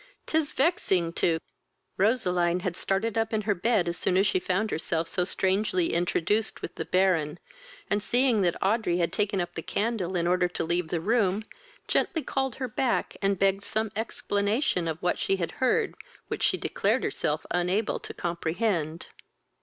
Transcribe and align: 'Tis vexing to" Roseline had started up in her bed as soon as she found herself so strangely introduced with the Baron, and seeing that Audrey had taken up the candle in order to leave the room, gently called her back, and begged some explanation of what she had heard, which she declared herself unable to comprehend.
'Tis 0.25 0.51
vexing 0.51 1.13
to" 1.13 1.37
Roseline 2.03 2.61
had 2.61 2.75
started 2.75 3.19
up 3.19 3.31
in 3.31 3.41
her 3.43 3.53
bed 3.53 3.87
as 3.87 3.97
soon 3.99 4.17
as 4.17 4.25
she 4.25 4.39
found 4.39 4.71
herself 4.71 5.07
so 5.07 5.23
strangely 5.23 5.93
introduced 5.93 6.63
with 6.63 6.73
the 6.73 6.85
Baron, 6.85 7.37
and 7.87 8.01
seeing 8.01 8.41
that 8.41 8.57
Audrey 8.63 8.97
had 8.97 9.13
taken 9.13 9.39
up 9.39 9.53
the 9.53 9.61
candle 9.61 10.15
in 10.15 10.25
order 10.25 10.47
to 10.47 10.63
leave 10.63 10.87
the 10.87 10.99
room, 10.99 11.45
gently 11.87 12.23
called 12.23 12.55
her 12.55 12.67
back, 12.67 13.15
and 13.21 13.37
begged 13.37 13.61
some 13.63 13.91
explanation 13.95 14.87
of 14.87 14.99
what 15.03 15.19
she 15.19 15.35
had 15.35 15.51
heard, 15.61 15.93
which 16.29 16.41
she 16.41 16.57
declared 16.57 17.03
herself 17.03 17.45
unable 17.51 17.99
to 17.99 18.11
comprehend. 18.11 19.05